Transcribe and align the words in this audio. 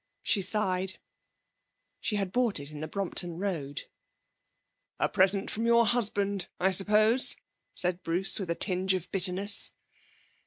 She 0.23 0.41
sighed; 0.41 0.97
she 1.99 2.15
had 2.15 2.31
bought 2.31 2.59
it 2.59 2.71
in 2.71 2.79
the 2.79 2.87
Brompton 2.87 3.37
Road. 3.37 3.83
'A 4.99 5.09
present 5.09 5.51
from 5.51 5.67
your 5.67 5.85
husband, 5.85 6.47
I 6.59 6.71
suppose?' 6.71 7.35
said 7.75 8.01
Bruce, 8.01 8.39
with 8.39 8.49
a 8.49 8.55
tinge 8.55 8.95
of 8.95 9.11
bitterness. 9.11 9.73